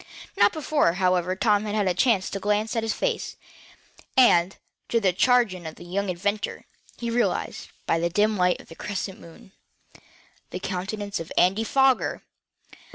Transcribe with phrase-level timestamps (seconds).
[0.35, 3.35] Not before, however, Tom had had a chance to glance at his face,
[4.17, 4.57] and,
[4.89, 6.65] to the chagrin of the young inventor,
[6.97, 9.51] he recognized, by the dim light of a crescent moon,
[10.49, 12.23] the countenance of Andy Foger!